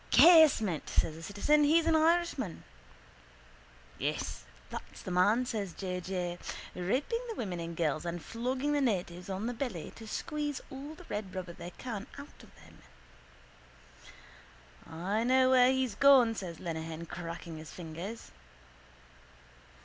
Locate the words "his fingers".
17.59-18.31